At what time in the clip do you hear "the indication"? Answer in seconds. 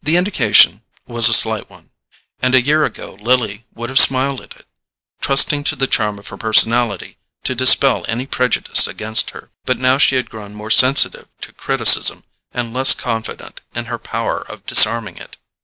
0.00-0.82